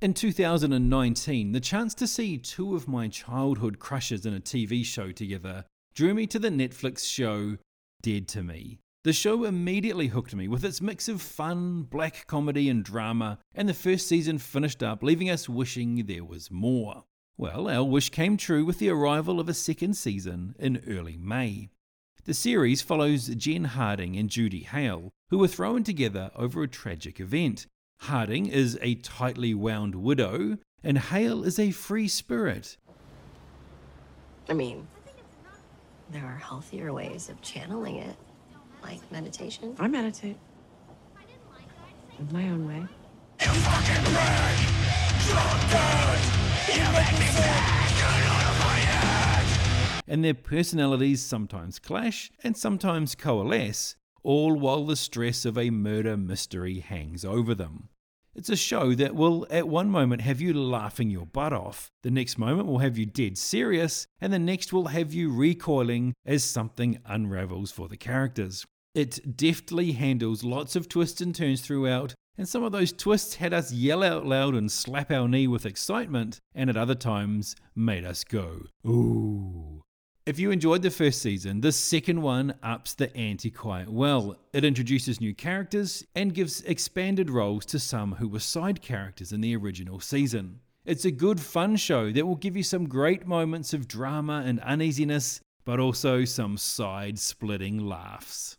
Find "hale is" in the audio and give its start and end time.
30.98-31.58